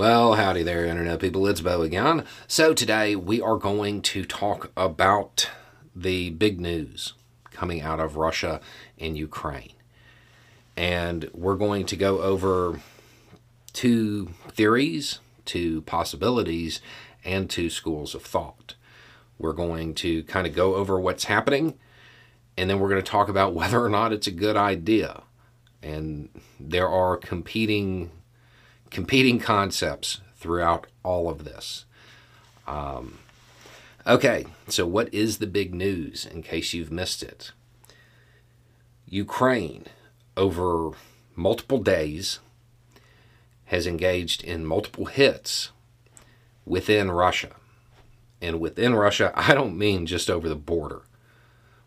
Well, 0.00 0.32
howdy 0.32 0.62
there, 0.62 0.86
Internet 0.86 1.20
people. 1.20 1.46
It's 1.46 1.60
Beau 1.60 1.82
again. 1.82 2.24
So, 2.46 2.72
today 2.72 3.14
we 3.14 3.42
are 3.42 3.58
going 3.58 4.00
to 4.00 4.24
talk 4.24 4.72
about 4.74 5.50
the 5.94 6.30
big 6.30 6.58
news 6.58 7.12
coming 7.50 7.82
out 7.82 8.00
of 8.00 8.16
Russia 8.16 8.62
and 8.98 9.18
Ukraine. 9.18 9.74
And 10.74 11.28
we're 11.34 11.56
going 11.56 11.84
to 11.84 11.96
go 11.96 12.22
over 12.22 12.80
two 13.74 14.30
theories, 14.48 15.18
two 15.44 15.82
possibilities, 15.82 16.80
and 17.22 17.50
two 17.50 17.68
schools 17.68 18.14
of 18.14 18.22
thought. 18.22 18.76
We're 19.38 19.52
going 19.52 19.92
to 19.96 20.22
kind 20.22 20.46
of 20.46 20.54
go 20.54 20.76
over 20.76 20.98
what's 20.98 21.24
happening, 21.24 21.78
and 22.56 22.70
then 22.70 22.80
we're 22.80 22.88
going 22.88 23.04
to 23.04 23.10
talk 23.10 23.28
about 23.28 23.52
whether 23.60 23.84
or 23.84 23.90
not 23.90 24.14
it's 24.14 24.26
a 24.26 24.30
good 24.30 24.56
idea. 24.56 25.24
And 25.82 26.30
there 26.58 26.88
are 26.88 27.18
competing 27.18 28.12
competing 28.90 29.38
concepts 29.38 30.20
throughout 30.36 30.86
all 31.02 31.28
of 31.28 31.44
this. 31.44 31.84
Um, 32.66 33.18
okay, 34.06 34.46
so 34.68 34.86
what 34.86 35.12
is 35.12 35.38
the 35.38 35.46
big 35.46 35.74
news 35.74 36.26
in 36.26 36.42
case 36.42 36.72
you've 36.72 36.92
missed 36.92 37.22
it? 37.22 37.52
Ukraine, 39.06 39.86
over 40.36 40.92
multiple 41.34 41.78
days, 41.78 42.40
has 43.66 43.86
engaged 43.86 44.42
in 44.42 44.66
multiple 44.66 45.06
hits 45.06 45.70
within 46.64 47.10
Russia. 47.10 47.50
And 48.42 48.60
within 48.60 48.94
Russia, 48.94 49.32
I 49.36 49.54
don't 49.54 49.78
mean 49.78 50.06
just 50.06 50.30
over 50.30 50.48
the 50.48 50.56
border. 50.56 51.02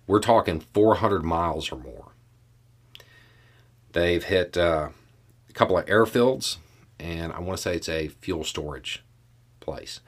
We're 0.05 0.19
talking 0.19 0.59
400 0.59 1.23
miles 1.23 1.71
or 1.71 1.77
more. 1.77 2.11
They've 3.93 4.23
hit 4.23 4.57
uh, 4.57 4.89
a 5.49 5.53
couple 5.53 5.77
of 5.77 5.85
airfields 5.85 6.57
and 7.03 7.33
I 7.33 7.39
want 7.39 7.57
to 7.57 7.61
say 7.61 7.75
it's 7.75 7.89
a 7.89 8.07
fuel 8.07 8.45
storage 8.45 9.03
place. 9.59 9.99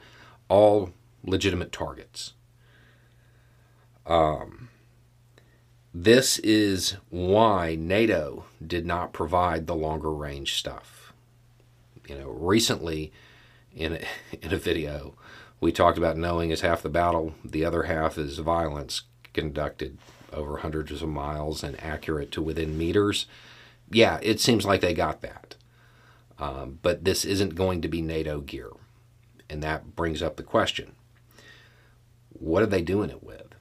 All 0.48 0.92
legitimate 1.22 1.70
targets. 1.70 2.32
Um, 4.06 4.70
this 5.92 6.38
is 6.38 6.96
why 7.10 7.76
NATO 7.78 8.44
did 8.64 8.86
not 8.86 9.12
provide 9.12 9.66
the 9.66 9.74
longer 9.74 10.10
range 10.10 10.54
stuff. 10.54 11.12
You 12.08 12.16
know, 12.16 12.28
recently 12.28 13.12
in 13.74 13.94
a, 13.94 14.00
in 14.42 14.54
a 14.54 14.58
video, 14.58 15.14
we 15.60 15.72
talked 15.72 15.98
about 15.98 16.16
knowing 16.16 16.50
is 16.50 16.62
half 16.62 16.82
the 16.82 16.88
battle, 16.88 17.34
the 17.44 17.64
other 17.64 17.84
half 17.84 18.16
is 18.16 18.38
violence 18.38 19.02
conducted 19.34 19.98
over 20.32 20.58
hundreds 20.58 21.02
of 21.02 21.08
miles 21.08 21.62
and 21.62 21.78
accurate 21.82 22.32
to 22.32 22.42
within 22.42 22.78
meters. 22.78 23.26
Yeah, 23.90 24.18
it 24.22 24.40
seems 24.40 24.64
like 24.64 24.80
they 24.80 24.94
got 24.94 25.20
that. 25.20 25.56
Um, 26.38 26.78
but 26.82 27.04
this 27.04 27.24
isn't 27.24 27.54
going 27.54 27.80
to 27.82 27.88
be 27.88 28.02
NATO 28.02 28.40
gear. 28.40 28.70
And 29.48 29.62
that 29.62 29.96
brings 29.96 30.22
up 30.22 30.36
the 30.36 30.42
question 30.42 30.92
what 32.38 32.62
are 32.62 32.66
they 32.66 32.82
doing 32.82 33.10
it 33.10 33.22
with? 33.22 33.54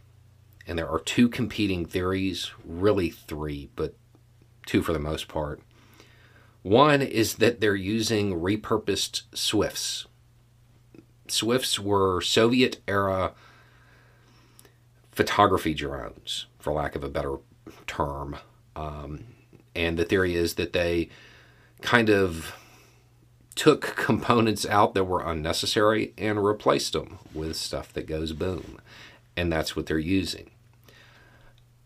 And 0.68 0.78
there 0.78 0.90
are 0.90 1.00
two 1.00 1.30
competing 1.30 1.86
theories, 1.86 2.52
really 2.66 3.10
three, 3.10 3.70
but 3.76 3.96
two 4.66 4.82
for 4.82 4.94
the 4.94 5.00
most 5.00 5.28
part. 5.28 5.62
One 6.64 7.02
is 7.02 7.36
that 7.36 7.62
they're 7.62 7.76
using 7.76 8.40
repurposed 8.42 9.22
Swifts. 9.34 10.08
Swifts 11.28 11.80
were 11.80 12.22
Soviet 12.22 12.82
era 12.88 13.34
photography 15.12 15.74
drones, 15.74 16.48
for 16.60 16.74
lack 16.74 16.96
of 16.96 17.04
a 17.04 17.10
better 17.10 17.38
term. 17.88 18.38
Um, 18.76 19.26
and 19.76 19.98
the 19.98 20.06
theory 20.06 20.36
is 20.36 20.56
that 20.56 20.74
they 20.74 21.10
kind 21.82 22.10
of 22.10 22.56
took 23.56 23.82
components 23.96 24.66
out 24.66 24.94
that 24.94 25.06
were 25.06 25.22
unnecessary 25.22 26.14
and 26.18 26.46
replaced 26.46 26.94
them 26.94 27.20
with 27.34 27.56
stuff 27.56 27.92
that 27.94 28.08
goes 28.08 28.34
boom. 28.34 28.80
And 29.36 29.52
that's 29.52 29.76
what 29.76 29.86
they're 29.86 29.98
using. 29.98 30.52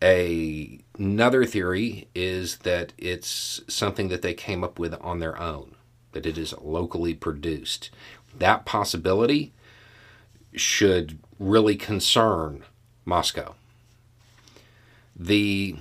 A, 0.02 0.80
another 0.98 1.44
theory 1.44 2.08
is 2.14 2.58
that 2.58 2.92
it's 2.96 3.60
something 3.68 4.08
that 4.08 4.22
they 4.22 4.34
came 4.34 4.64
up 4.64 4.78
with 4.78 4.94
on 5.00 5.18
their 5.18 5.38
own, 5.40 5.74
that 6.12 6.26
it 6.26 6.38
is 6.38 6.54
locally 6.60 7.14
produced. 7.14 7.90
That 8.36 8.64
possibility 8.64 9.52
should 10.54 11.18
really 11.38 11.76
concern 11.76 12.64
Moscow. 13.04 13.54
The 15.14 15.76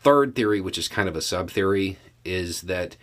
third 0.00 0.34
theory, 0.34 0.60
which 0.60 0.78
is 0.78 0.88
kind 0.88 1.08
of 1.08 1.14
a 1.14 1.22
sub 1.22 1.50
theory, 1.50 1.98
is 2.24 2.62
that 2.62 2.96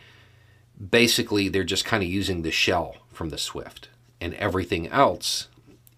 basically 0.79 1.49
they're 1.49 1.63
just 1.63 1.85
kind 1.85 2.03
of 2.03 2.09
using 2.09 2.41
the 2.41 2.51
shell 2.51 2.95
from 3.11 3.29
the 3.29 3.37
Swift, 3.37 3.89
and 4.21 4.33
everything 4.35 4.87
else 4.87 5.47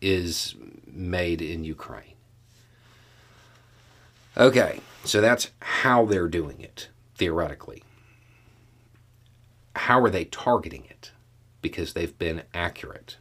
is 0.01 0.55
made 0.85 1.41
in 1.41 1.63
Ukraine. 1.63 2.15
Okay, 4.37 4.79
so 5.03 5.21
that's 5.21 5.51
how 5.59 6.05
they're 6.05 6.27
doing 6.27 6.61
it, 6.61 6.89
theoretically. 7.15 7.83
How 9.75 10.01
are 10.01 10.09
they 10.09 10.25
targeting 10.25 10.85
it? 10.89 11.11
Because 11.61 11.93
they've 11.93 12.17
been 12.17 12.43
accurate. 12.53 13.17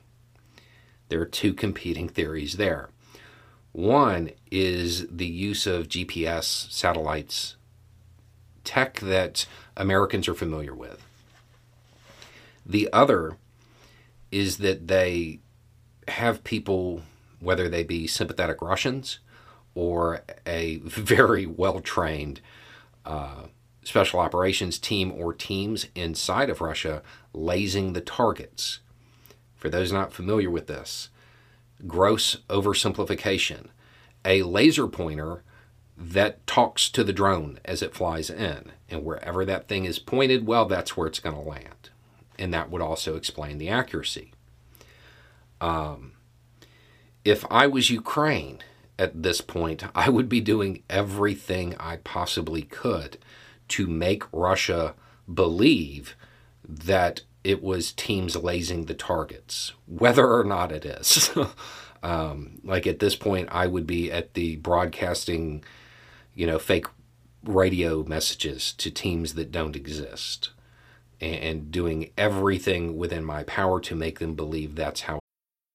There 1.09 1.21
are 1.21 1.27
two 1.27 1.53
competing 1.53 2.09
theories 2.09 2.57
there. 2.57 2.91
One 3.73 4.31
is 4.51 5.07
the 5.09 5.27
use 5.27 5.67
of 5.67 5.89
GPS 5.89 6.71
satellites, 6.71 7.57
tech 8.65 9.01
that 9.01 9.47
Americans 9.77 10.29
are 10.29 10.35
familiar 10.35 10.75
with. 10.75 11.05
The 12.71 12.89
other 12.93 13.37
is 14.31 14.59
that 14.59 14.87
they 14.87 15.41
have 16.07 16.45
people, 16.45 17.03
whether 17.41 17.69
they 17.69 17.83
be 17.83 18.07
sympathetic 18.07 18.63
Russians 18.63 19.19
or 19.75 20.23
a 20.47 20.77
very 20.85 21.47
well 21.47 21.81
trained 21.81 22.41
uh, 23.05 23.47
special 23.83 24.21
operations 24.21 24.79
team 24.79 25.11
or 25.11 25.35
teams 25.35 25.89
inside 25.97 26.49
of 26.49 26.61
Russia, 26.61 27.03
lasing 27.33 27.93
the 27.93 28.01
targets. 28.01 28.79
For 29.57 29.69
those 29.69 29.91
not 29.91 30.13
familiar 30.13 30.49
with 30.49 30.69
this, 30.69 31.09
gross 31.89 32.37
oversimplification. 32.49 33.71
A 34.25 34.45
laser 34.45 34.87
pointer 34.87 35.43
that 35.97 36.47
talks 36.47 36.89
to 36.91 37.03
the 37.03 37.13
drone 37.13 37.59
as 37.65 37.83
it 37.83 37.97
flies 37.97 38.31
in, 38.31 38.71
and 38.89 39.05
wherever 39.05 39.45
that 39.45 39.67
thing 39.67 39.87
is 39.87 39.99
pointed, 39.99 40.47
well, 40.47 40.67
that's 40.67 40.97
where 40.97 41.09
it's 41.09 41.19
going 41.19 41.35
to 41.35 41.43
land 41.43 41.91
and 42.41 42.53
that 42.55 42.71
would 42.71 42.83
also 42.83 43.15
explain 43.17 43.59
the 43.59 43.69
accuracy. 43.69 44.33
Um, 45.61 46.13
if 47.25 47.45
I 47.51 47.67
was 47.67 47.91
Ukraine 47.91 48.61
at 48.99 49.23
this 49.23 49.41
point, 49.41 49.85
I 49.95 50.09
would 50.09 50.29
be 50.29 50.41
doing 50.41 50.83
everything 50.89 51.77
I 51.79 51.97
possibly 51.99 52.63
could 52.63 53.19
to 53.69 53.87
make 53.87 54.25
Russia 54.33 54.95
believe 55.33 56.17
that 56.67 57.21
it 57.45 57.63
was 57.63 57.93
teams 57.93 58.37
lasing 58.37 58.87
the 58.87 58.95
targets, 58.95 59.73
whether 59.87 60.27
or 60.27 60.45
not 60.45 60.73
it 60.73 60.85
is. 60.85 61.31
um, 62.03 62.61
like 62.65 62.87
at 62.87 62.99
this 62.99 63.17
point, 63.17 63.49
I 63.53 63.67
would 63.67 63.87
be 63.87 64.11
at 64.11 64.35
the 64.35 64.57
broadcasting, 64.57 65.63
you 66.35 66.47
know, 66.47 66.59
fake 66.59 66.87
radio 67.45 68.03
messages 68.05 68.73
to 68.75 68.91
teams 68.91 69.35
that 69.35 69.53
don't 69.53 69.77
exist 69.77 70.51
and 71.21 71.71
doing 71.71 72.11
everything 72.17 72.97
within 72.97 73.25
my 73.25 73.43
power 73.45 73.81
to 73.81 73.95
make 73.95 74.19
them 74.19 74.35
believe 74.35 74.75
that's 74.75 75.03
how. 75.03 75.20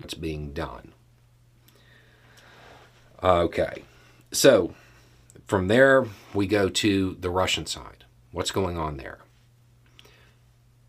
it's 0.00 0.14
being 0.14 0.52
done. 0.52 0.92
Okay, 3.22 3.84
so 4.32 4.74
from 5.46 5.68
there 5.68 6.06
we 6.34 6.46
go 6.46 6.68
to 6.68 7.16
the 7.20 7.30
Russian 7.30 7.66
side. 7.66 8.04
What's 8.32 8.50
going 8.50 8.76
on 8.76 8.96
there? 8.96 9.18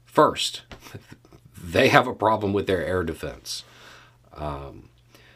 First, 0.03 0.63
they 1.63 1.89
have 1.89 2.07
a 2.07 2.13
problem 2.13 2.51
with 2.51 2.67
their 2.67 2.83
air 2.83 3.03
defense, 3.03 3.63
um, 4.33 4.89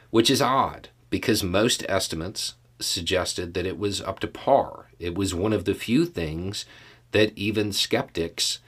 which 0.09 0.29
is 0.29 0.41
odd 0.41 0.89
because 1.09 1.43
most 1.43 1.85
estimates 1.87 2.55
suggested 2.79 3.53
that 3.53 3.65
it 3.65 3.77
was 3.77 4.01
up 4.01 4.19
to 4.19 4.27
par. 4.27 4.87
It 4.99 5.15
was 5.15 5.35
one 5.35 5.53
of 5.53 5.65
the 5.65 5.75
few 5.75 6.05
things 6.05 6.65
that 7.11 7.37
even 7.37 7.71
skeptics 7.71 8.59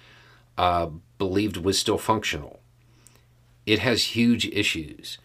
uh, 0.58 0.90
believed 1.18 1.58
was 1.58 1.80
still 1.80 1.98
functional 1.98 2.61
it 3.72 3.80
has 3.80 4.18
huge 4.18 4.48
issues. 4.48 5.18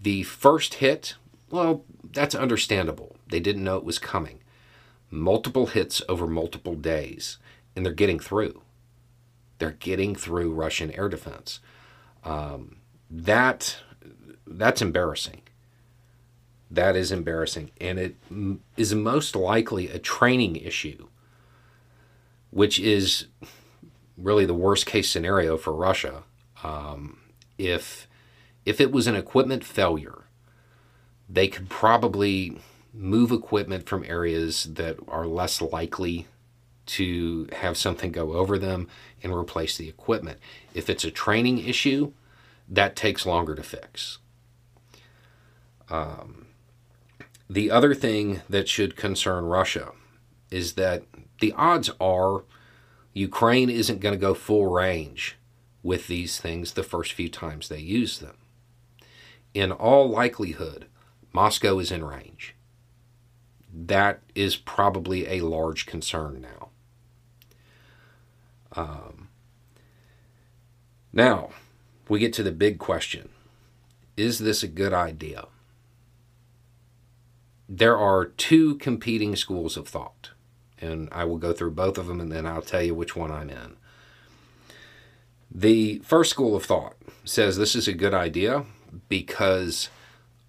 The 0.00 0.24
first 0.24 0.74
hit, 0.74 1.14
well, 1.50 1.84
that's 2.02 2.34
understandable. 2.34 3.14
They 3.28 3.38
didn't 3.38 3.62
know 3.62 3.76
it 3.76 3.84
was 3.84 4.00
coming. 4.00 4.40
Multiple 5.08 5.66
hits 5.66 6.02
over 6.08 6.26
multiple 6.26 6.74
days, 6.74 7.38
and 7.76 7.86
they're 7.86 7.92
getting 7.92 8.18
through. 8.18 8.62
They're 9.58 9.78
getting 9.78 10.16
through 10.16 10.52
Russian 10.52 10.90
air 10.90 11.08
defense. 11.08 11.60
Um, 12.24 12.78
that 13.08 13.76
that's 14.48 14.82
embarrassing. 14.82 15.42
That 16.72 16.96
is 16.96 17.12
embarrassing, 17.12 17.70
and 17.80 18.00
it 18.00 18.16
is 18.76 18.96
most 18.96 19.36
likely 19.36 19.88
a 19.88 20.00
training 20.00 20.56
issue, 20.56 21.06
which 22.50 22.80
is 22.80 23.26
really 24.16 24.44
the 24.44 24.54
worst 24.54 24.86
case 24.86 25.08
scenario 25.08 25.56
for 25.56 25.72
Russia. 25.72 26.24
Um, 26.64 27.18
if 27.62 28.08
if 28.64 28.80
it 28.80 28.92
was 28.92 29.06
an 29.06 29.16
equipment 29.16 29.64
failure, 29.64 30.24
they 31.28 31.48
could 31.48 31.68
probably 31.68 32.58
move 32.92 33.32
equipment 33.32 33.88
from 33.88 34.04
areas 34.04 34.64
that 34.74 34.96
are 35.08 35.26
less 35.26 35.60
likely 35.60 36.26
to 36.84 37.48
have 37.52 37.76
something 37.76 38.12
go 38.12 38.34
over 38.34 38.58
them 38.58 38.88
and 39.22 39.32
replace 39.32 39.76
the 39.76 39.88
equipment. 39.88 40.38
If 40.74 40.90
it's 40.90 41.04
a 41.04 41.10
training 41.10 41.58
issue, 41.58 42.12
that 42.68 42.96
takes 42.96 43.26
longer 43.26 43.54
to 43.54 43.62
fix. 43.62 44.18
Um, 45.88 46.46
the 47.48 47.70
other 47.70 47.94
thing 47.94 48.42
that 48.48 48.68
should 48.68 48.96
concern 48.96 49.44
Russia 49.44 49.92
is 50.50 50.74
that 50.74 51.04
the 51.40 51.52
odds 51.56 51.90
are 52.00 52.44
Ukraine 53.14 53.70
isn't 53.70 54.00
going 54.00 54.14
to 54.14 54.20
go 54.20 54.34
full 54.34 54.66
range 54.66 55.36
with 55.82 56.06
these 56.06 56.38
things 56.38 56.72
the 56.72 56.82
first 56.82 57.12
few 57.12 57.28
times 57.28 57.68
they 57.68 57.78
use 57.78 58.18
them. 58.18 58.36
In 59.54 59.72
all 59.72 60.08
likelihood, 60.08 60.86
Moscow 61.32 61.78
is 61.78 61.90
in 61.90 62.04
range. 62.04 62.54
That 63.72 64.20
is 64.34 64.56
probably 64.56 65.26
a 65.26 65.40
large 65.40 65.86
concern 65.86 66.40
now. 66.42 66.68
Um, 68.74 69.28
now, 71.12 71.50
we 72.08 72.18
get 72.18 72.32
to 72.34 72.42
the 72.42 72.52
big 72.52 72.78
question 72.78 73.30
Is 74.16 74.38
this 74.38 74.62
a 74.62 74.68
good 74.68 74.92
idea? 74.92 75.46
There 77.68 77.96
are 77.96 78.26
two 78.26 78.76
competing 78.76 79.36
schools 79.36 79.76
of 79.76 79.88
thought, 79.88 80.30
and 80.78 81.08
I 81.10 81.24
will 81.24 81.38
go 81.38 81.52
through 81.52 81.70
both 81.72 81.96
of 81.96 82.06
them 82.06 82.20
and 82.20 82.30
then 82.30 82.46
I'll 82.46 82.62
tell 82.62 82.82
you 82.82 82.94
which 82.94 83.16
one 83.16 83.30
I'm 83.30 83.48
in. 83.48 83.76
The 85.54 85.98
first 85.98 86.30
school 86.30 86.56
of 86.56 86.64
thought 86.64 86.96
says 87.24 87.56
this 87.56 87.74
is 87.74 87.86
a 87.86 87.92
good 87.92 88.14
idea 88.14 88.64
because 89.08 89.90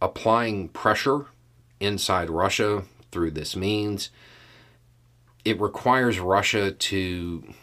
applying 0.02 0.70
pressure 0.70 1.26
inside 1.80 2.30
Russia 2.30 2.84
through 3.12 3.32
this 3.32 3.56
means 3.56 4.10
it 5.44 5.60
requires 5.60 6.20
Russia 6.20 6.72
to 6.72 7.54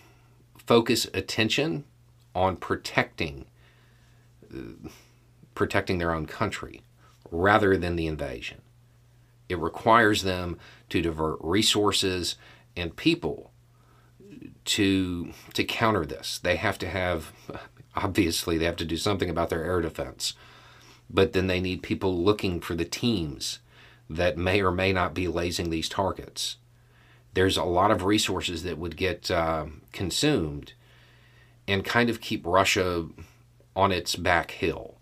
focus 0.59 1.07
attention 1.15 1.85
on 2.35 2.57
protecting 2.57 3.47
protecting 5.55 5.99
their 5.99 6.13
own 6.13 6.27
country 6.27 6.83
rather 7.31 7.77
than 7.77 7.97
the 7.97 8.07
invasion. 8.07 8.61
It 9.49 9.59
requires 9.59 10.23
them 10.23 10.59
to 10.91 11.01
divert 11.01 11.39
resources 11.41 12.37
and 12.77 12.95
people 12.97 13.50
to 14.65 15.33
to 15.55 15.65
counter 15.65 16.05
this. 16.05 16.39
They 16.39 16.57
have 16.57 16.79
to 16.79 16.89
have 16.89 17.33
obviously 17.97 18.59
they 18.59 18.65
have 18.65 18.77
to 18.77 18.85
do 18.85 18.97
something 18.97 19.31
about 19.31 19.51
their 19.51 19.65
air 19.65 19.81
defense. 19.81 20.35
But 21.09 21.33
then 21.33 21.49
they 21.49 21.61
need 21.61 21.83
people 21.83 22.23
looking 22.23 22.61
for 22.61 22.75
the 22.75 22.85
teams 22.85 23.59
that 24.09 24.39
may 24.39 24.61
or 24.61 24.71
may 24.71 24.93
not 24.93 25.15
be 25.15 25.29
lasing 25.29 25.71
these 25.71 25.89
targets. 25.89 26.57
There's 27.35 27.57
a 27.57 27.65
lot 27.65 27.91
of 27.91 28.05
resources 28.05 28.63
that 28.63 28.79
would 28.79 28.97
get 28.97 29.31
uh, 29.31 29.67
consumed 29.93 30.73
and 31.67 31.85
kind 31.85 32.11
of 32.11 32.21
keep 32.21 32.45
Russia 32.45 33.07
on 33.77 33.93
its 33.93 34.17
back 34.17 34.53
hill, 34.53 34.97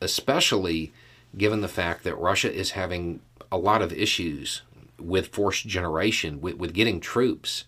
especially 0.00 0.92
given 1.36 1.60
the 1.60 1.68
fact 1.68 2.04
that 2.04 2.18
Russia 2.18 2.52
is 2.52 2.72
having 2.72 3.20
a 3.50 3.56
lot 3.56 3.82
of 3.82 3.92
issues 3.92 4.62
with 4.98 5.28
forced 5.28 5.66
generation, 5.66 6.40
with, 6.40 6.56
with 6.56 6.72
getting 6.72 7.00
troops 7.00 7.64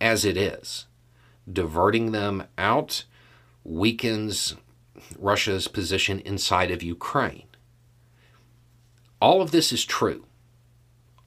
as 0.00 0.24
it 0.24 0.36
is. 0.36 0.86
Diverting 1.50 2.12
them 2.12 2.44
out 2.56 3.04
weakens 3.64 4.56
Russia's 5.18 5.68
position 5.68 6.20
inside 6.20 6.70
of 6.70 6.82
Ukraine. 6.82 7.46
All 9.20 9.40
of 9.40 9.50
this 9.50 9.72
is 9.72 9.84
true. 9.84 10.26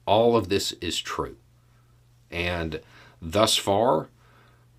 All 0.06 0.36
of 0.36 0.48
this 0.48 0.72
is 0.80 0.98
true. 0.98 1.36
And 2.30 2.80
thus 3.20 3.56
far, 3.56 4.08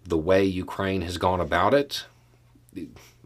the 0.06 0.18
way 0.18 0.44
Ukraine 0.44 1.02
has 1.02 1.18
gone 1.18 1.40
about 1.40 1.74
it, 1.74 2.06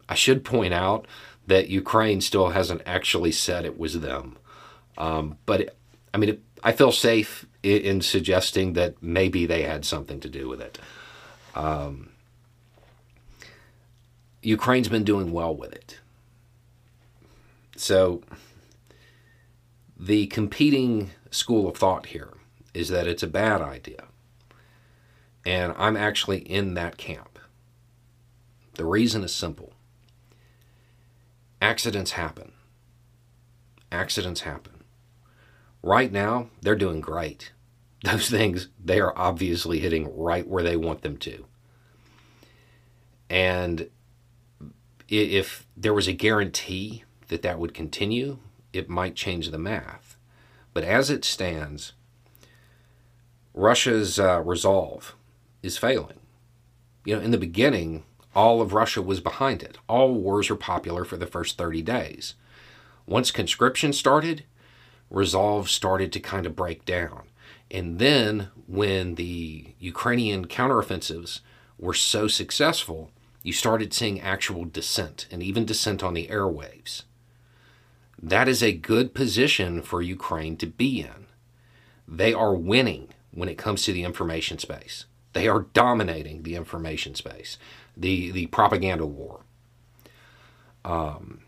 I 0.08 0.14
should 0.14 0.44
point 0.44 0.74
out 0.74 1.06
that 1.46 1.68
Ukraine 1.68 2.20
still 2.20 2.50
hasn't 2.50 2.82
actually 2.86 3.32
said 3.32 3.64
it 3.64 3.78
was 3.78 4.00
them. 4.00 4.36
Um, 4.96 5.38
but 5.46 5.60
it, 5.62 5.76
I 6.12 6.18
mean, 6.18 6.30
it, 6.30 6.42
I 6.62 6.72
feel 6.72 6.92
safe 6.92 7.46
in, 7.64 7.82
in, 7.82 8.00
suggesting 8.02 8.74
that 8.74 9.02
maybe 9.02 9.46
they 9.46 9.62
had 9.62 9.84
something 9.84 10.20
to 10.20 10.28
do 10.28 10.48
with 10.48 10.60
it. 10.60 10.78
Um, 11.54 12.10
Ukraine's 14.42 14.88
been 14.88 15.04
doing 15.04 15.32
well 15.32 15.54
with 15.54 15.72
it. 15.72 15.98
So, 17.76 18.22
the 19.98 20.26
competing 20.26 21.10
school 21.30 21.68
of 21.68 21.76
thought 21.76 22.06
here 22.06 22.34
is 22.74 22.88
that 22.90 23.06
it's 23.06 23.22
a 23.22 23.28
bad 23.28 23.62
idea. 23.62 24.04
And 25.46 25.74
I'm 25.76 25.96
actually 25.96 26.38
in 26.38 26.74
that 26.74 26.96
camp. 26.96 27.38
The 28.74 28.84
reason 28.84 29.24
is 29.24 29.34
simple 29.34 29.72
accidents 31.64 32.12
happen. 32.12 32.52
Accidents 33.90 34.42
happen. 34.42 34.84
Right 35.82 36.12
now, 36.12 36.48
they're 36.60 36.74
doing 36.74 37.00
great. 37.00 37.52
Those 38.04 38.28
things, 38.28 38.68
they 38.82 39.00
are 39.00 39.16
obviously 39.16 39.80
hitting 39.80 40.14
right 40.14 40.46
where 40.46 40.62
they 40.62 40.76
want 40.76 41.00
them 41.00 41.16
to. 41.18 41.46
And 43.30 43.88
if 45.08 45.66
there 45.74 45.94
was 45.94 46.06
a 46.06 46.12
guarantee 46.12 47.04
that 47.28 47.40
that 47.40 47.58
would 47.58 47.72
continue, 47.72 48.38
it 48.74 48.90
might 48.90 49.14
change 49.14 49.50
the 49.50 49.58
math. 49.58 50.18
But 50.74 50.84
as 50.84 51.08
it 51.08 51.24
stands, 51.24 51.94
Russia's 53.54 54.18
uh, 54.18 54.42
resolve 54.42 55.16
is 55.62 55.78
failing. 55.78 56.20
You 57.06 57.16
know, 57.16 57.22
in 57.22 57.30
the 57.30 57.38
beginning, 57.38 58.04
all 58.34 58.60
of 58.60 58.74
Russia 58.74 59.00
was 59.00 59.20
behind 59.20 59.62
it. 59.62 59.78
All 59.88 60.12
wars 60.12 60.50
are 60.50 60.56
popular 60.56 61.06
for 61.06 61.16
the 61.16 61.26
first 61.26 61.56
30 61.56 61.80
days. 61.80 62.34
Once 63.06 63.30
conscription 63.30 63.94
started, 63.94 64.44
resolve 65.08 65.70
started 65.70 66.12
to 66.12 66.20
kind 66.20 66.44
of 66.44 66.54
break 66.54 66.84
down. 66.84 67.28
And 67.74 67.98
then, 67.98 68.50
when 68.68 69.16
the 69.16 69.74
Ukrainian 69.80 70.46
counteroffensives 70.46 71.40
were 71.76 71.92
so 71.92 72.28
successful, 72.28 73.10
you 73.42 73.52
started 73.52 73.92
seeing 73.92 74.20
actual 74.20 74.64
dissent 74.64 75.26
and 75.28 75.42
even 75.42 75.64
dissent 75.64 76.00
on 76.04 76.14
the 76.14 76.28
airwaves. 76.28 77.02
That 78.22 78.46
is 78.46 78.62
a 78.62 78.72
good 78.72 79.12
position 79.12 79.82
for 79.82 80.00
Ukraine 80.00 80.56
to 80.58 80.66
be 80.66 81.00
in. 81.00 81.26
They 82.06 82.32
are 82.32 82.54
winning 82.54 83.08
when 83.32 83.48
it 83.48 83.58
comes 83.58 83.82
to 83.82 83.92
the 83.92 84.04
information 84.04 84.58
space. 84.58 85.06
They 85.32 85.48
are 85.48 85.66
dominating 85.72 86.44
the 86.44 86.54
information 86.54 87.16
space, 87.16 87.58
the, 87.96 88.30
the 88.30 88.46
propaganda 88.46 89.04
war. 89.04 89.40
Um, 90.84 91.40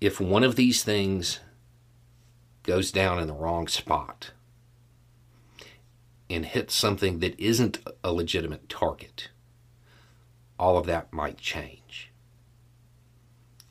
if 0.00 0.22
one 0.22 0.42
of 0.42 0.56
these 0.56 0.82
things 0.82 1.40
goes 2.62 2.92
down 2.92 3.18
in 3.18 3.26
the 3.26 3.32
wrong 3.32 3.68
spot 3.68 4.30
and 6.30 6.46
hits 6.46 6.74
something 6.74 7.18
that 7.18 7.38
isn't 7.38 7.78
a 8.02 8.12
legitimate 8.12 8.68
target, 8.68 9.28
all 10.58 10.78
of 10.78 10.86
that 10.86 11.12
might 11.12 11.38
change. 11.38 12.10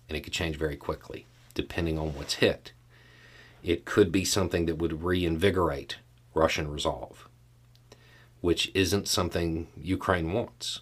And 0.08 0.18
it 0.18 0.22
could 0.22 0.34
change 0.34 0.58
very 0.58 0.76
quickly, 0.76 1.26
depending 1.54 1.98
on 1.98 2.14
what's 2.14 2.36
hit. 2.36 2.74
It 3.64 3.86
could 3.86 4.12
be 4.12 4.26
something 4.26 4.66
that 4.66 4.78
would 4.78 5.04
reinvigorate 5.04 5.98
Russian 6.34 6.70
resolve, 6.70 7.28
which 8.42 8.72
isn't 8.74 9.08
something 9.08 9.68
Ukraine 9.82 10.34
wants. 10.34 10.82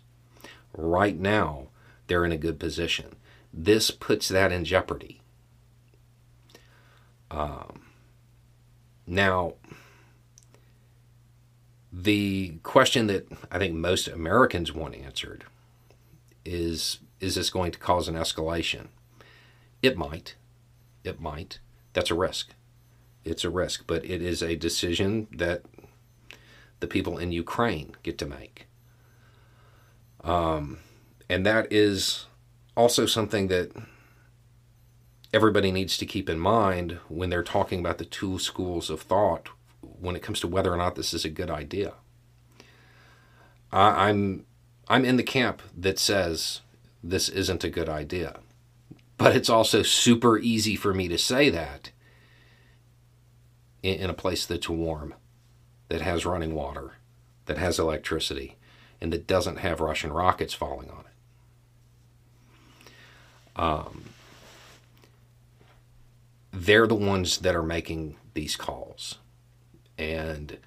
Right 0.74 1.18
now, 1.18 1.68
they're 2.08 2.26
in 2.26 2.32
a 2.32 2.38
good 2.38 2.60
position. 2.60 3.16
This 3.54 3.92
puts 3.92 4.28
that 4.30 4.52
in 4.52 4.66
jeopardy. 4.66 5.22
Um, 7.32 7.82
now, 9.10 9.54
the 11.92 12.60
question 12.62 13.08
that 13.08 13.28
I 13.52 13.58
think 13.58 13.74
most 13.74 14.08
Americans 14.08 14.72
want 14.72 14.94
answered 14.94 15.46
is 16.46 17.00
is 17.20 17.34
this 17.36 17.50
going 17.50 17.72
to 17.72 17.80
cause 17.80 18.08
an 18.08 18.14
escalation? 18.14 18.88
It 19.82 19.98
might. 19.98 20.36
It 21.04 21.20
might. 21.20 21.60
That's 21.94 22.12
a 22.12 22.16
risk. 22.16 22.52
It's 23.26 23.44
a 23.44 23.50
risk, 23.50 23.86
but 23.88 24.06
it 24.06 24.22
is 24.22 24.44
a 24.44 24.56
decision 24.56 25.28
that 25.32 25.64
the 26.80 26.88
people 26.88 27.18
in 27.18 27.32
Ukraine 27.32 27.96
get 28.04 28.20
to 28.20 28.28
make. 28.28 28.68
Um, 30.24 30.78
and 31.28 31.46
that 31.48 31.74
is 31.74 32.28
also 32.78 33.08
something 33.08 33.48
that 33.48 33.72
everybody 35.34 35.72
needs 35.72 35.98
to 35.98 36.06
keep 36.06 36.30
in 36.30 36.40
mind 36.40 37.00
when 37.08 37.30
they're 37.30 37.44
talking 37.44 37.80
about 37.80 37.98
the 37.98 38.06
two 38.06 38.40
schools 38.40 38.90
of 38.90 39.02
thought 39.02 39.50
when 39.82 40.16
it 40.16 40.22
comes 40.22 40.40
to 40.40 40.48
whether 40.48 40.74
or 40.74 40.78
not 40.78 40.96
this 40.96 41.14
is 41.14 41.26
a 41.26 41.30
good 41.30 41.50
idea. 41.50 41.94
I, 43.72 44.10
I'm 44.10 44.46
I'm 44.88 45.06
in 45.06 45.18
the 45.18 45.24
camp 45.24 45.62
that 45.78 46.00
says 46.00 46.62
this 47.04 47.30
isn't 47.30 47.64
a 47.64 47.70
good 47.70 47.90
idea. 47.90 48.40
But 49.18 49.36
it's 49.36 49.50
also 49.50 49.84
super 49.84 50.40
easy 50.40 50.76
for 50.76 50.94
me 50.94 51.08
to 51.10 51.18
say 51.18 51.50
that 51.50 51.92
in, 53.84 53.96
in 54.00 54.10
a 54.10 54.14
place 54.14 54.46
that's 54.46 54.70
warm, 54.70 55.14
that 55.90 56.02
has 56.02 56.26
running 56.26 56.56
water, 56.56 56.94
that 57.46 57.58
has 57.58 57.80
electricity, 57.80 58.56
and 59.02 59.12
that 59.12 59.28
doesn't 59.28 59.58
have 59.58 59.82
Russian 59.82 60.14
rockets 60.14 60.54
falling 60.54 60.90
on 60.90 61.04
it. 62.86 62.92
Um, 63.56 64.04
they're 66.52 66.88
the 66.88 66.96
ones 66.96 67.40
that 67.40 67.56
are 67.56 67.64
making 67.64 68.16
these 68.34 68.56
calls. 68.56 69.20
And 69.98 70.58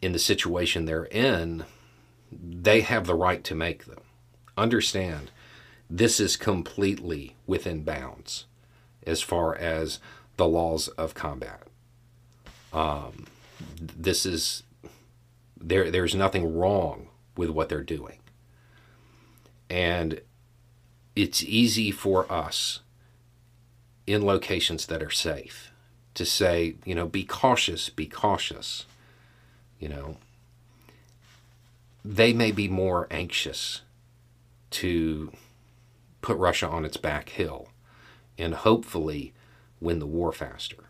in 0.00 0.12
the 0.12 0.18
situation 0.18 0.84
they're 0.84 1.04
in, 1.04 1.64
they 2.30 2.80
have 2.80 3.06
the 3.06 3.14
right 3.14 3.44
to 3.44 3.54
make 3.54 3.84
them. 3.84 4.00
Understand, 4.56 5.30
this 5.88 6.18
is 6.20 6.36
completely 6.36 7.36
within 7.46 7.82
bounds 7.82 8.46
as 9.06 9.20
far 9.20 9.54
as 9.54 9.98
the 10.36 10.46
laws 10.46 10.88
of 10.88 11.14
combat. 11.14 11.62
Um, 12.72 13.26
this 13.78 14.24
is 14.24 14.62
there. 15.60 15.90
There's 15.90 16.14
nothing 16.14 16.56
wrong 16.56 17.08
with 17.36 17.50
what 17.50 17.68
they're 17.68 17.82
doing, 17.82 18.18
and 19.68 20.20
it's 21.14 21.42
easy 21.42 21.90
for 21.90 22.30
us 22.32 22.80
in 24.06 24.24
locations 24.24 24.86
that 24.86 25.02
are 25.02 25.10
safe 25.10 25.70
to 26.14 26.24
say, 26.24 26.76
you 26.84 26.94
know, 26.94 27.06
be 27.06 27.24
cautious, 27.24 27.88
be 27.88 28.06
cautious. 28.06 28.86
You 29.78 29.88
know, 29.88 30.16
they 32.04 32.32
may 32.32 32.52
be 32.52 32.68
more 32.68 33.06
anxious 33.10 33.82
to 34.70 35.32
put 36.20 36.36
Russia 36.36 36.68
on 36.68 36.84
its 36.84 36.96
back 36.96 37.30
hill 37.30 37.68
and 38.38 38.54
hopefully 38.54 39.32
win 39.80 39.98
the 39.98 40.06
war 40.06 40.32
faster. 40.32 40.84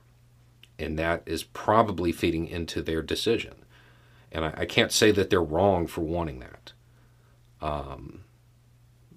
And 0.78 0.98
that 0.98 1.22
is 1.26 1.42
probably 1.42 2.12
feeding 2.12 2.46
into 2.46 2.82
their 2.82 3.02
decision. 3.02 3.54
And 4.30 4.44
I, 4.44 4.54
I 4.58 4.66
can't 4.66 4.92
say 4.92 5.10
that 5.12 5.30
they're 5.30 5.42
wrong 5.42 5.86
for 5.86 6.00
wanting 6.00 6.40
that. 6.40 6.72
Um, 7.60 8.24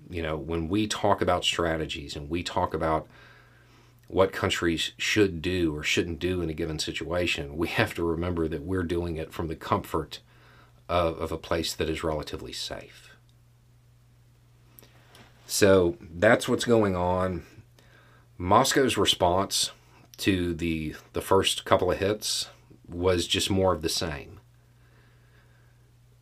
you 0.09 0.21
know, 0.21 0.37
when 0.37 0.67
we 0.67 0.87
talk 0.87 1.21
about 1.21 1.43
strategies 1.43 2.15
and 2.15 2.29
we 2.29 2.43
talk 2.43 2.73
about 2.73 3.07
what 4.07 4.31
countries 4.31 4.91
should 4.97 5.41
do 5.41 5.75
or 5.75 5.83
shouldn't 5.83 6.19
do 6.19 6.41
in 6.41 6.49
a 6.49 6.53
given 6.53 6.79
situation, 6.79 7.57
we 7.57 7.67
have 7.67 7.93
to 7.95 8.03
remember 8.03 8.47
that 8.47 8.63
we're 8.63 8.83
doing 8.83 9.17
it 9.17 9.33
from 9.33 9.47
the 9.47 9.55
comfort 9.55 10.19
of, 10.87 11.17
of 11.19 11.31
a 11.31 11.37
place 11.37 11.73
that 11.73 11.89
is 11.89 12.03
relatively 12.03 12.53
safe. 12.53 13.15
So 15.47 15.97
that's 15.99 16.47
what's 16.47 16.65
going 16.65 16.95
on. 16.95 17.43
Moscow's 18.37 18.97
response 18.97 19.71
to 20.17 20.53
the 20.53 20.95
the 21.13 21.21
first 21.21 21.65
couple 21.65 21.91
of 21.91 21.97
hits 21.97 22.49
was 22.87 23.27
just 23.27 23.49
more 23.49 23.73
of 23.73 23.81
the 23.81 23.89
same. 23.89 24.39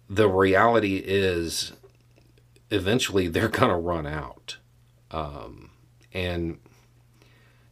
The 0.10 0.28
reality 0.28 0.98
is, 0.98 1.74
eventually 2.70 3.28
they're 3.28 3.48
going 3.48 3.72
to 3.72 3.78
run 3.78 4.06
out, 4.06 4.58
um, 5.12 5.72
and 6.14 6.60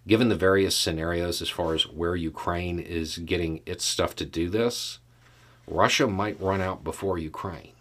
given 0.07 0.29
the 0.29 0.35
various 0.35 0.75
scenarios 0.75 1.41
as 1.41 1.49
far 1.49 1.73
as 1.73 1.87
where 1.87 2.15
Ukraine 2.15 2.79
is 2.79 3.17
getting 3.19 3.61
its 3.65 3.85
stuff 3.85 4.15
to 4.17 4.25
do 4.25 4.49
this, 4.49 4.99
Russia 5.67 6.07
might 6.07 6.41
run 6.41 6.61
out 6.61 6.83
before 6.83 7.17
Ukraine. 7.17 7.73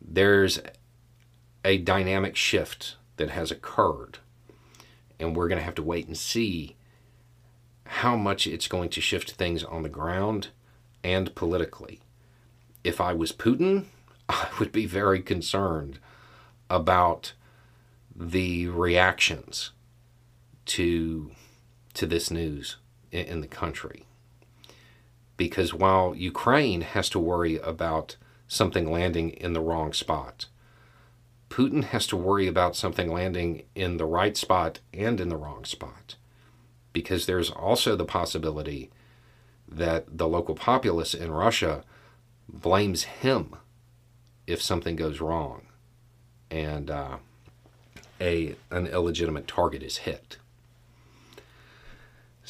There's 0.00 0.60
a 1.64 1.78
dynamic 1.78 2.34
shift 2.34 2.96
that 3.16 3.30
has 3.30 3.50
occurred, 3.50 4.18
and 5.20 5.36
we're 5.36 5.48
going 5.48 5.58
to 5.58 5.64
have 5.64 5.74
to 5.74 5.82
wait 5.82 6.06
and 6.06 6.16
see 6.16 6.76
how 7.84 8.16
much 8.16 8.46
it's 8.46 8.68
going 8.68 8.88
to 8.90 9.00
shift 9.00 9.32
things 9.32 9.64
on 9.64 9.82
the 9.82 9.88
ground 9.88 10.48
and 11.04 11.34
politically. 11.34 12.00
If 12.84 13.00
I 13.00 13.12
was 13.12 13.32
Putin, 13.32 13.86
I 14.28 14.48
would 14.58 14.72
be 14.72 14.86
very 14.86 15.20
concerned 15.20 15.98
about 16.70 17.32
the 18.14 18.66
reactions 18.68 19.72
to 20.68 21.32
to 21.94 22.06
this 22.06 22.30
news 22.30 22.76
in, 23.10 23.24
in 23.26 23.40
the 23.40 23.48
country 23.48 24.04
because 25.38 25.72
while 25.72 26.14
Ukraine 26.14 26.82
has 26.82 27.08
to 27.10 27.18
worry 27.18 27.56
about 27.58 28.16
something 28.48 28.90
landing 28.90 29.30
in 29.30 29.54
the 29.54 29.60
wrong 29.60 29.94
spot, 29.94 30.46
Putin 31.48 31.84
has 31.84 32.06
to 32.08 32.16
worry 32.16 32.46
about 32.46 32.76
something 32.76 33.10
landing 33.10 33.62
in 33.74 33.96
the 33.96 34.04
right 34.04 34.36
spot 34.36 34.80
and 34.92 35.18
in 35.20 35.30
the 35.30 35.36
wrong 35.36 35.64
spot. 35.64 36.16
Because 36.92 37.24
there's 37.24 37.50
also 37.50 37.94
the 37.94 38.04
possibility 38.04 38.90
that 39.66 40.18
the 40.18 40.28
local 40.28 40.54
populace 40.54 41.14
in 41.14 41.30
Russia 41.30 41.84
blames 42.48 43.04
him 43.04 43.54
if 44.46 44.60
something 44.60 44.96
goes 44.96 45.20
wrong 45.20 45.66
and 46.50 46.90
uh, 46.90 47.18
a 48.20 48.56
an 48.70 48.86
illegitimate 48.86 49.46
target 49.46 49.82
is 49.82 49.98
hit. 49.98 50.38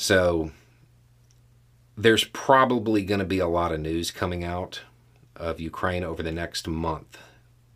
So 0.01 0.53
there's 1.97 2.23
probably 2.23 3.05
going 3.05 3.19
to 3.19 3.27
be 3.27 3.41
a 3.41 3.49
lot 3.49 3.73
of 3.73 3.81
news 3.81 4.13
coming 4.13 4.45
out 4.45 4.83
of 5.35 5.59
Ukraine 5.59 6.05
over 6.05 6.23
the 6.23 6.31
next 6.31 6.69
month 6.69 7.19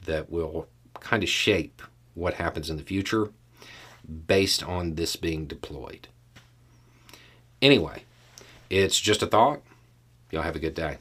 that 0.05 0.31
will 0.31 0.69
kind 1.00 1.25
of 1.25 1.29
shape 1.29 1.83
what 2.14 2.35
happens 2.35 2.71
in 2.71 2.76
the 2.76 2.85
future 2.85 3.33
based 4.29 4.62
on 4.62 4.95
this 4.95 5.17
being 5.17 5.47
deployed. 5.47 6.07
Anyway, 7.61 8.05
it's 8.71 9.00
just 9.00 9.25
a 9.25 9.26
thought. 9.26 9.61
Y'all 10.31 10.43
have 10.43 10.55
a 10.55 10.61
good 10.61 10.75
day. 10.75 10.99